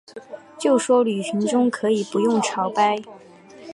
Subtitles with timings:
[0.57, 2.99] 就说旅行中可以不用朝拜